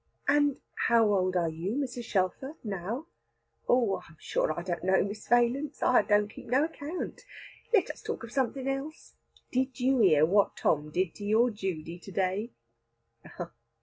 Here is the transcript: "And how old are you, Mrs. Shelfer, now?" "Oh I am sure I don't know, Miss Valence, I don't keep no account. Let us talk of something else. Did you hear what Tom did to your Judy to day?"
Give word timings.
"And 0.27 0.57
how 0.87 1.05
old 1.13 1.35
are 1.35 1.47
you, 1.47 1.75
Mrs. 1.75 2.05
Shelfer, 2.05 2.55
now?" 2.63 3.05
"Oh 3.69 3.97
I 3.97 4.05
am 4.09 4.17
sure 4.19 4.51
I 4.59 4.63
don't 4.63 4.83
know, 4.83 5.03
Miss 5.03 5.27
Valence, 5.27 5.83
I 5.83 6.01
don't 6.01 6.27
keep 6.27 6.47
no 6.47 6.63
account. 6.65 7.21
Let 7.71 7.91
us 7.91 8.01
talk 8.01 8.23
of 8.23 8.31
something 8.31 8.67
else. 8.67 9.13
Did 9.51 9.79
you 9.79 9.99
hear 9.99 10.25
what 10.25 10.57
Tom 10.57 10.89
did 10.89 11.13
to 11.17 11.23
your 11.23 11.51
Judy 11.51 11.99
to 11.99 12.11
day?" 12.11 12.51